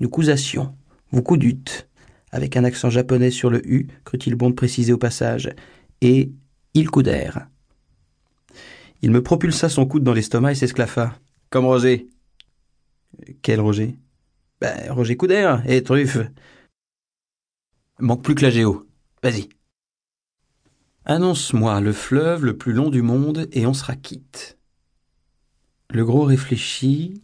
Nous 0.00 0.08
cousassions. 0.08 0.76
Vous 1.10 1.22
coudûtes. 1.22 1.88
Avec 2.32 2.56
un 2.56 2.64
accent 2.64 2.90
japonais 2.90 3.30
sur 3.30 3.50
le 3.50 3.66
U, 3.68 3.88
crut-il 4.04 4.34
bon 4.34 4.50
de 4.50 4.54
préciser 4.54 4.92
au 4.92 4.98
passage. 4.98 5.50
Et 6.00 6.32
ils 6.74 6.90
coudèrent. 6.90 7.48
Il 9.02 9.10
me 9.10 9.22
propulsa 9.22 9.68
son 9.68 9.86
coude 9.86 10.04
dans 10.04 10.12
l'estomac 10.12 10.52
et 10.52 10.54
s'esclaffa. 10.54 11.18
Comme 11.50 11.64
Roger. 11.64 12.08
Quel 13.42 13.60
Roger? 13.60 13.96
Ben, 14.60 14.92
Roger 14.92 15.16
Coudert 15.16 15.62
et 15.68 15.82
truffe. 15.82 16.18
Manque 17.98 18.22
plus 18.22 18.34
que 18.34 18.42
la 18.42 18.50
géo. 18.50 18.86
Vas-y. 19.22 19.48
Annonce-moi 21.04 21.80
le 21.80 21.92
fleuve 21.92 22.44
le 22.44 22.56
plus 22.56 22.72
long 22.72 22.90
du 22.90 23.02
monde 23.02 23.48
et 23.52 23.66
on 23.66 23.74
sera 23.74 23.96
quitte. 23.96 24.58
Le 25.90 26.04
gros 26.04 26.24
réfléchit, 26.24 27.22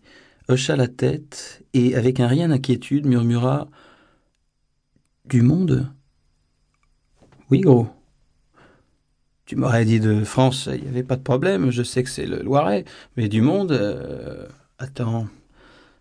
hocha 0.49 0.77
la 0.77 0.89
tête 0.89 1.65
et, 1.75 1.95
avec 1.95 2.21
un 2.21 2.27
rien 2.27 2.49
d'inquiétude, 2.49 3.07
murmura 3.07 3.69
Du 5.25 5.43
monde? 5.43 5.93
Oui, 7.51 7.61
gros. 7.61 7.89
Tu 9.45 9.55
m'aurais 9.55 9.85
dit 9.85 10.01
de 10.01 10.25
France, 10.25 10.69
il 10.73 10.83
n'y 10.83 10.89
avait 10.89 11.05
pas 11.05 11.15
de 11.15 11.23
problème, 11.23 11.71
je 11.71 11.85
sais 11.85 12.03
que 12.03 12.11
c'est 12.11 12.27
le 12.27 12.43
Loiret, 12.43 12.85
mais 13.17 13.29
du 13.29 13.43
monde. 13.43 13.71
euh, 13.71 14.49
attends. 14.79 15.29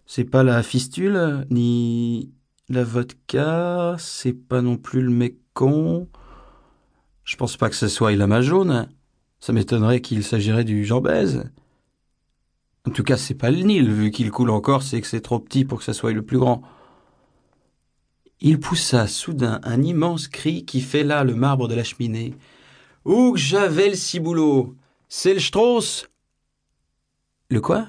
C'est 0.08 0.24
pas 0.24 0.44
la 0.44 0.64
fistule, 0.64 1.46
ni 1.52 2.32
la 2.70 2.84
vodka, 2.84 3.96
c'est 4.00 4.34
pas 4.34 4.62
non 4.62 4.78
plus 4.78 5.02
le 5.02 5.12
Mékong. 5.12 6.08
Je 7.24 7.36
pense 7.36 7.58
pas 7.58 7.70
que 7.70 7.76
ce 7.76 7.88
soit 7.88 8.16
la 8.16 8.42
jaune. 8.42 8.88
Ça 9.40 9.54
m'étonnerait 9.54 10.02
qu'il 10.02 10.24
s'agirait 10.24 10.64
du 10.64 10.86
Jambèze. 10.86 11.44
En 12.88 12.92
tout 12.92 13.04
cas, 13.04 13.18
c'est 13.18 13.34
pas 13.34 13.50
le 13.50 13.62
Nil, 13.62 13.92
vu 13.92 14.12
qu'il 14.12 14.30
coule 14.30 14.52
encore, 14.52 14.84
c'est 14.84 15.02
que 15.02 15.08
c'est 15.08 15.22
trop 15.22 15.40
petit 15.40 15.66
pour 15.66 15.80
que 15.80 15.84
ça 15.84 15.94
soit 15.94 16.12
le 16.12 16.22
plus 16.22 16.38
grand. 16.38 16.62
Il 18.42 18.60
poussa 18.60 19.08
soudain 19.08 19.60
un 19.64 19.82
immense 19.82 20.28
cri 20.28 20.66
qui 20.66 20.82
fait 20.82 21.04
là 21.04 21.24
le 21.24 21.34
marbre 21.34 21.68
de 21.68 21.74
la 21.74 21.84
cheminée. 21.84 22.36
Où 23.04 23.34
que 23.34 23.40
j'avais 23.40 23.90
le 23.90 23.96
ciboulot? 23.96 24.76
C'est 25.10 25.34
le 25.34 25.40
Strauss 25.40 26.10
Le 27.50 27.62
quoi? 27.62 27.88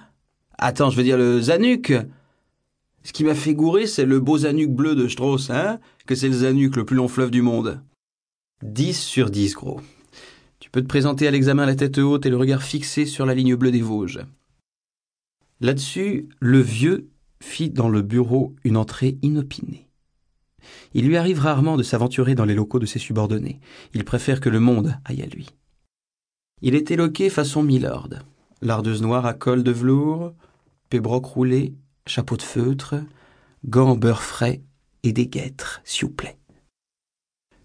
Attends, 0.58 0.90
je 0.90 0.96
veux 0.96 1.02
dire 1.02 1.18
le 1.18 1.40
Zanuck 1.42 1.92
Ce 3.02 3.12
qui 3.12 3.24
m'a 3.24 3.34
fait 3.34 3.54
gourer, 3.54 3.86
c'est 3.86 4.06
le 4.06 4.20
beau 4.20 4.38
Zanuck 4.38 4.70
bleu 4.70 4.94
de 4.94 5.08
Strauss, 5.08 5.50
hein 5.50 5.78
Que 6.06 6.14
c'est 6.14 6.28
le 6.28 6.34
Zanuck, 6.34 6.76
le 6.76 6.86
plus 6.86 6.96
long 6.96 7.08
fleuve 7.08 7.30
du 7.30 7.42
monde. 7.42 7.82
10 8.62 8.98
sur 8.98 9.30
10, 9.30 9.54
gros. 9.54 9.80
Tu 10.58 10.70
peux 10.70 10.80
te 10.80 10.88
présenter 10.88 11.28
à 11.28 11.30
l'examen 11.30 11.66
la 11.66 11.74
tête 11.74 11.98
haute 11.98 12.24
et 12.24 12.30
le 12.30 12.38
regard 12.38 12.62
fixé 12.62 13.04
sur 13.04 13.26
la 13.26 13.34
ligne 13.34 13.56
bleue 13.56 13.70
des 13.70 13.82
Vosges. 13.82 14.20
Là-dessus, 15.60 16.28
le 16.40 16.60
vieux 16.60 17.08
fit 17.40 17.70
dans 17.70 17.88
le 17.88 18.02
bureau 18.02 18.54
une 18.64 18.76
entrée 18.76 19.18
inopinée. 19.22 19.88
Il 20.94 21.06
lui 21.06 21.16
arrive 21.16 21.40
rarement 21.40 21.76
de 21.76 21.82
s'aventurer 21.82 22.34
dans 22.34 22.44
les 22.44 22.54
locaux 22.54 22.78
de 22.78 22.86
ses 22.86 22.98
subordonnés. 22.98 23.60
Il 23.94 24.04
préfère 24.04 24.40
que 24.40 24.48
le 24.48 24.60
monde 24.60 24.96
aille 25.04 25.22
à 25.22 25.26
lui. 25.26 25.48
Il 26.62 26.74
est 26.74 26.90
éloqué 26.90 27.30
façon 27.30 27.62
Milord. 27.62 28.10
Lardeuse 28.62 29.02
noire 29.02 29.26
à 29.26 29.34
col 29.34 29.62
de 29.62 29.70
velours, 29.70 30.32
pébroc 30.88 31.24
roulé, 31.26 31.74
chapeau 32.06 32.36
de 32.36 32.42
feutre, 32.42 32.94
gants 33.66 33.96
beurre 33.96 34.22
frais 34.22 34.62
et 35.02 35.12
des 35.12 35.26
guêtres, 35.26 35.80
s'il 35.84 36.06
vous 36.06 36.14
plaît. 36.14 36.38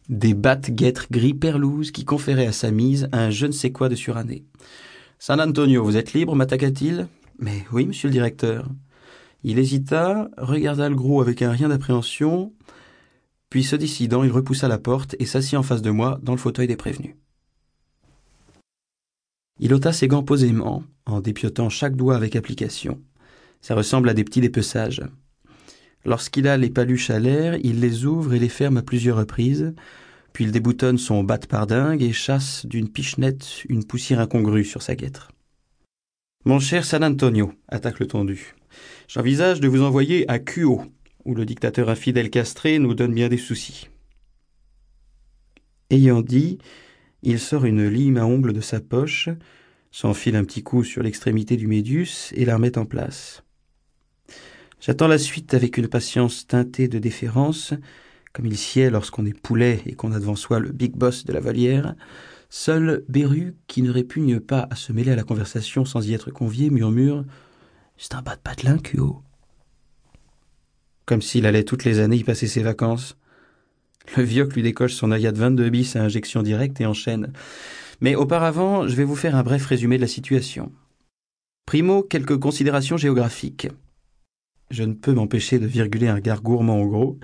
Des 0.10 0.34
battes 0.34 0.72
guêtres 0.72 1.08
gris 1.10 1.34
perlouse 1.34 1.92
qui 1.92 2.04
conféraient 2.04 2.48
à 2.48 2.52
sa 2.52 2.72
mise 2.72 3.08
un 3.14 3.30
je 3.30 3.46
ne 3.46 3.52
sais 3.52 3.72
quoi 3.72 3.88
de 3.88 3.96
suranné. 3.96 4.46
San 5.20 5.40
Antonio, 5.40 5.84
vous 5.84 5.96
êtes 5.96 6.14
libre, 6.14 6.36
m'attaqua-t-il 6.36 7.08
Mais 7.42 7.66
oui, 7.72 7.88
monsieur 7.88 8.08
le 8.08 8.14
directeur. 8.14 8.70
Il 9.44 9.58
hésita, 9.58 10.30
regarda 10.38 10.88
le 10.88 10.96
gros 10.96 11.22
avec 11.22 11.42
un 11.42 11.52
rien 11.52 11.70
d'appréhension, 11.70 12.54
puis 13.50 13.64
se 13.64 13.76
décidant, 13.76 14.24
il 14.24 14.32
repoussa 14.32 14.68
la 14.68 14.78
porte 14.78 15.16
et 15.20 15.26
s'assit 15.26 15.58
en 15.58 15.64
face 15.64 15.82
de 15.82 15.90
moi 15.90 16.20
dans 16.22 16.34
le 16.34 16.38
fauteuil 16.38 16.68
des 16.68 16.78
prévenus. 16.78 17.16
Il 19.60 19.74
ôta 19.74 19.92
ses 19.92 20.08
gants 20.08 20.24
posément, 20.24 20.84
en 21.08 21.20
dépiotant 21.20 21.70
chaque 21.70 21.96
doigt 21.96 22.16
avec 22.16 22.36
application. 22.36 23.02
Ça 23.60 23.76
ressemble 23.76 24.10
à 24.10 24.14
des 24.14 24.24
petits 24.24 24.42
dépeçages. 24.42 25.04
Lorsqu'il 26.06 26.48
a 26.48 26.58
les 26.58 26.70
paluches 26.70 27.10
à 27.10 27.20
l'air, 27.20 27.58
il 27.64 27.80
les 27.80 28.06
ouvre 28.06 28.34
et 28.36 28.40
les 28.40 28.50
ferme 28.50 28.78
à 28.78 28.84
plusieurs 28.84 29.18
reprises, 29.18 29.74
puis 30.34 30.46
il 30.46 30.52
déboutonne 30.52 30.98
son 30.98 31.24
batte-pardingue 31.24 32.02
et 32.04 32.14
chasse 32.14 32.66
d'une 32.68 32.90
pichenette 32.90 33.64
une 33.68 33.84
poussière 33.84 34.20
incongrue 34.20 34.64
sur 34.64 34.82
sa 34.82 34.96
guêtre. 34.96 35.32
Mon 36.44 36.60
cher 36.60 36.86
San 36.86 37.04
Antonio, 37.04 37.54
attaque 37.68 38.00
le 38.00 38.08
tendu, 38.08 38.56
j'envisage 39.08 39.60
de 39.60 39.68
vous 39.68 39.84
envoyer 39.84 40.28
à 40.28 40.40
Cuo, 40.40 40.82
où 41.24 41.36
le 41.36 41.46
dictateur 41.46 41.88
infidèle 41.88 42.32
castré 42.32 42.80
nous 42.80 42.96
donne 42.96 43.14
bien 43.14 43.30
des 43.30 43.38
soucis. 43.38 43.90
Ayant 45.92 46.24
dit, 46.24 46.58
il 47.22 47.38
sort 47.40 47.66
une 47.66 47.88
lime 47.88 48.18
à 48.18 48.26
ongles 48.26 48.54
de 48.54 48.60
sa 48.60 48.80
poche, 48.80 49.30
s'enfile 49.92 50.36
un 50.36 50.44
petit 50.44 50.64
coup 50.64 50.84
sur 50.84 51.04
l'extrémité 51.04 51.58
du 51.58 51.68
médius 51.68 52.34
et 52.36 52.44
la 52.44 52.56
remet 52.56 52.76
en 52.80 52.86
place. 52.88 53.44
J'attends 54.80 55.08
la 55.08 55.20
suite 55.20 55.54
avec 55.54 55.78
une 55.78 55.90
patience 55.90 56.48
teintée 56.48 56.88
de 56.88 56.98
déférence, 56.98 57.76
comme 58.34 58.48
il 58.48 58.58
sied 58.58 58.90
lorsqu'on 58.90 59.28
est 59.28 59.40
poulet 59.40 59.84
et 59.86 59.94
qu'on 59.94 60.12
a 60.12 60.20
devant 60.20 60.36
soi 60.36 60.60
le 60.60 60.72
big 60.72 60.96
boss 60.96 61.24
de 61.24 61.34
la 61.34 61.40
volière. 61.40 61.94
Seul 62.54 63.06
Beru, 63.08 63.56
qui 63.68 63.82
ne 63.82 63.90
répugne 63.90 64.42
pas 64.42 64.68
à 64.70 64.76
se 64.76 64.92
mêler 64.92 65.14
à 65.14 65.16
la 65.16 65.24
conversation 65.24 65.86
sans 65.86 66.06
y 66.06 66.14
être 66.14 66.32
convié, 66.32 66.70
murmure 66.70 67.24
C'est 67.96 68.14
un 68.14 68.22
bas 68.22 68.36
de 68.36 68.42
patelin, 68.42 68.78
Cuo. 68.78 69.24
Comme 71.06 71.22
s'il 71.22 71.46
allait 71.46 71.64
toutes 71.64 71.86
les 71.86 72.00
années 72.00 72.18
y 72.18 72.26
passer 72.26 72.48
ses 72.48 72.62
vacances. 72.62 73.18
Le 74.18 74.24
vioc 74.24 74.54
lui 74.54 74.64
décoche 74.64 74.96
son 74.96 75.14
Ayat 75.14 75.32
22 75.32 75.70
bis 75.70 75.96
à 75.96 76.04
injection 76.04 76.44
directe 76.44 76.82
et 76.82 76.86
enchaîne. 76.86 77.32
Mais 78.02 78.16
auparavant, 78.16 78.86
je 78.86 78.96
vais 78.96 79.06
vous 79.06 79.16
faire 79.16 79.38
un 79.38 79.44
bref 79.44 79.66
résumé 79.66 79.96
de 79.96 80.02
la 80.02 80.08
situation. 80.08 80.74
Primo, 81.66 82.04
quelques 82.04 82.38
considérations 82.38 82.98
géographiques. 82.98 83.70
Je 84.72 84.84
ne 84.84 84.94
peux 84.94 85.14
m'empêcher 85.14 85.58
de 85.58 85.68
virguler 85.68 86.10
un 86.10 86.16
regard 86.16 86.42
gourmand 86.42 86.82
au 86.82 86.90
gros. 86.90 87.18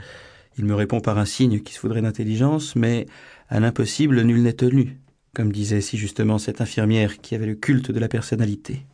Il 0.58 0.64
me 0.64 0.74
répond 0.74 1.02
par 1.02 1.18
un 1.18 1.26
signe 1.26 1.60
qui 1.60 1.74
se 1.74 1.82
voudrait 1.82 2.02
d'intelligence, 2.02 2.78
mais 2.78 3.08
à 3.50 3.60
l'impossible, 3.60 4.22
nul 4.22 4.42
n'est 4.42 4.54
tenu, 4.54 5.02
comme 5.38 5.52
disait 5.52 5.82
si 5.82 6.00
justement 6.00 6.40
cette 6.40 6.62
infirmière 6.62 7.22
qui 7.22 7.36
avait 7.36 7.46
le 7.46 7.54
culte 7.54 7.92
de 7.92 8.00
la 8.00 8.08
personnalité. 8.08 8.88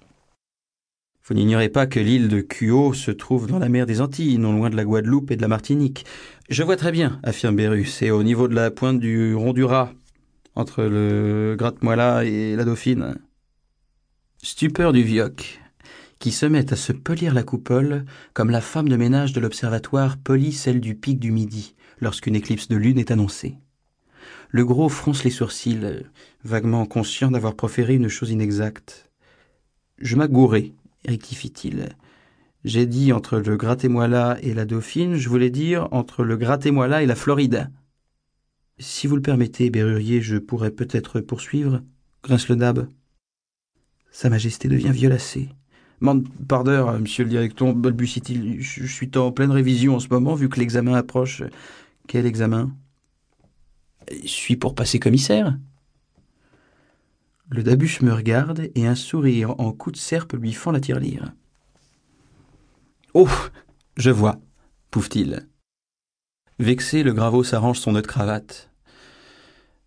Vous 1.23 1.35
n'ignorez 1.35 1.69
pas 1.69 1.87
que 1.87 2.01
l'île 2.01 2.27
de 2.27 2.41
Cuo 2.41 2.93
se 2.93 3.11
trouve 3.11 3.47
dans 3.47 3.59
la 3.59 3.69
mer 3.69 3.85
des 3.85 4.01
Antilles, 4.01 4.37
non 4.39 4.51
loin 4.51 4.69
de 4.69 4.75
la 4.75 4.83
Guadeloupe 4.83 5.31
et 5.31 5.37
de 5.37 5.41
la 5.41 5.47
Martinique. 5.47 6.05
Je 6.49 6.61
vois 6.61 6.75
très 6.75 6.91
bien, 6.91 7.21
affirme 7.23 7.55
Beru, 7.55 7.85
c'est 7.85 8.11
au 8.11 8.23
niveau 8.23 8.49
de 8.49 8.55
la 8.55 8.71
pointe 8.71 8.99
du 8.99 9.33
rond 9.33 9.53
entre 10.55 10.83
le 10.83 11.55
gratte-moella 11.57 12.25
et 12.25 12.57
la 12.57 12.65
Dauphine. 12.65 13.15
Stupeur 14.41 14.91
du 14.91 15.01
vioc, 15.01 15.61
qui 16.19 16.33
se 16.33 16.45
met 16.45 16.73
à 16.73 16.75
se 16.75 16.91
polir 16.91 17.33
la 17.33 17.43
coupole 17.43 18.03
comme 18.33 18.49
la 18.49 18.59
femme 18.59 18.89
de 18.89 18.97
ménage 18.97 19.31
de 19.31 19.39
l'observatoire 19.39 20.17
polit 20.17 20.51
celle 20.51 20.81
du 20.81 20.95
pic 20.95 21.21
du 21.21 21.31
midi 21.31 21.73
lorsqu'une 22.01 22.35
éclipse 22.35 22.67
de 22.67 22.75
lune 22.75 22.99
est 22.99 23.11
annoncée. 23.11 23.55
Le 24.49 24.65
gros 24.65 24.89
fronce 24.89 25.23
les 25.23 25.29
sourcils, 25.29 26.03
vaguement 26.43 26.85
conscient 26.85 27.31
d'avoir 27.31 27.55
proféré 27.55 27.95
une 27.95 28.09
chose 28.09 28.31
inexacte. 28.31 29.09
Je 29.99 30.15
m'agourais, 30.15 30.73
rectifie-t-il. 31.05 31.89
J'ai 32.63 32.85
dit 32.85 33.11
entre 33.11 33.39
le 33.39 33.57
Gratte-Moella 33.57 34.37
et 34.41 34.53
la 34.53 34.65
Dauphine, 34.65 35.15
je 35.15 35.29
voulais 35.29 35.49
dire 35.49 35.87
entre 35.91 36.23
le 36.23 36.37
Gratte-Moella 36.37 37.03
et 37.03 37.05
la 37.05 37.15
Floride. 37.15 37.69
Si 38.79 39.07
vous 39.07 39.15
le 39.15 39.21
permettez, 39.21 39.69
Berrurier, 39.69 40.21
je 40.21 40.37
pourrais 40.37 40.71
peut-être 40.71 41.19
poursuivre 41.19 41.81
grince 42.23 42.47
le 42.47 42.55
nab. 42.55 42.87
Sa 44.11 44.29
Majesté 44.29 44.69
devient 44.69 44.91
violacée. 44.91 45.49
Mande 45.99 46.27
pardeur, 46.47 46.99
monsieur 46.99 47.23
le 47.23 47.29
directeur, 47.29 47.73
balbutie-t-il. 47.73 48.61
Je 48.61 48.85
suis 48.85 49.11
en 49.15 49.31
pleine 49.31 49.51
révision 49.51 49.95
en 49.95 49.99
ce 49.99 50.07
moment, 50.09 50.35
vu 50.35 50.49
que 50.49 50.59
l'examen 50.59 50.93
approche. 50.93 51.43
Quel 52.07 52.25
examen? 52.25 52.71
Je 54.11 54.27
suis 54.27 54.55
pour 54.55 54.75
passer 54.75 54.99
commissaire. 54.99 55.57
Le 57.49 57.63
dabuche 57.63 58.01
me 58.01 58.13
regarde 58.13 58.69
et 58.75 58.87
un 58.87 58.95
sourire 58.95 59.59
en 59.59 59.71
coup 59.71 59.91
de 59.91 59.97
serpe 59.97 60.33
lui 60.33 60.53
fend 60.53 60.71
la 60.71 60.79
tirelire. 60.79 61.33
Oh 63.13 63.29
Je 63.95 64.09
vois, 64.09 64.39
pouffe-t-il. 64.89 65.47
Vexé, 66.59 67.03
le 67.03 67.13
gravot 67.13 67.43
s'arrange 67.43 67.79
son 67.79 67.91
nœud 67.91 68.01
de 68.01 68.07
cravate. 68.07 68.71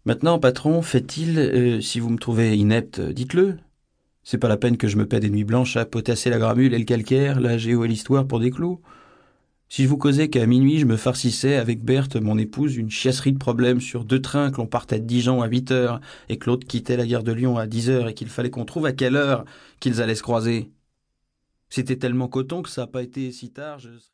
Maintenant, 0.05 0.39
patron, 0.39 0.83
fait-il, 0.83 1.39
euh, 1.39 1.81
si 1.81 1.99
vous 1.99 2.11
me 2.11 2.19
trouvez 2.19 2.57
inepte, 2.57 3.01
dites-le. 3.01 3.57
C'est 4.23 4.39
pas 4.39 4.49
la 4.49 4.57
peine 4.57 4.77
que 4.77 4.89
je 4.89 4.97
me 4.97 5.07
paie 5.07 5.21
des 5.21 5.31
nuits 5.31 5.45
blanches 5.45 5.77
à 5.77 5.85
potasser 5.85 6.31
la 6.31 6.39
gramule 6.39 6.75
et 6.75 6.79
le 6.79 6.85
calcaire, 6.85 7.41
la 7.41 7.59
géo 7.59 7.85
et 7.85 7.89
l'histoire 7.89 8.27
pour 8.27 8.39
des 8.39 8.51
clous. 8.51 8.81
Si 9.69 9.83
je 9.83 9.89
vous 9.89 9.99
causais 9.99 10.29
qu'à 10.29 10.47
minuit 10.47 10.79
je 10.79 10.87
me 10.87 10.97
farcissais 10.97 11.57
avec 11.57 11.83
Berthe, 11.83 12.17
mon 12.17 12.39
épouse, 12.39 12.77
une 12.77 12.91
chiasserie 12.91 13.33
de 13.33 13.39
problèmes 13.39 13.81
sur 13.81 14.05
deux 14.05 14.23
trains, 14.23 14.51
que 14.51 14.59
l'on 14.59 14.67
partait 14.67 15.01
de 15.01 15.05
Dijon 15.05 15.43
à 15.43 15.49
8 15.49 15.71
heures 15.73 16.01
et 16.29 16.39
que 16.39 16.49
l'autre 16.49 16.67
quittait 16.67 16.97
la 16.97 17.07
gare 17.07 17.25
de 17.25 17.33
Lyon 17.33 17.59
à 17.59 17.67
10 17.67 17.91
heures 17.91 18.09
et 18.09 18.15
qu'il 18.15 18.29
fallait 18.29 18.51
qu'on 18.51 18.65
trouve 18.65 18.87
à 18.87 18.93
quelle 18.93 19.17
heure 19.17 19.45
qu'ils 19.81 20.01
allaient 20.01 20.15
se 20.15 20.23
croiser. 20.23 20.71
C'était 21.69 21.97
tellement 21.97 22.29
coton 22.29 22.63
que 22.63 22.71
ça 22.71 22.83
n'a 22.83 22.87
pas 22.87 23.03
été 23.03 23.33
si 23.33 23.51
tard. 23.51 23.81